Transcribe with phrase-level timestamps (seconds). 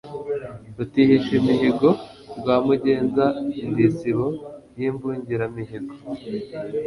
[0.75, 1.89] Rutihishimihigo
[2.39, 4.27] rwa MugenzaNdi isibo
[4.79, 5.95] y' imbungiramihigo